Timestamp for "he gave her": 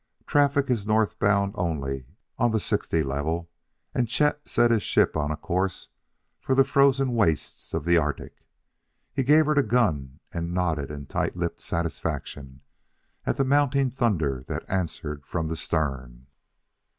9.13-9.53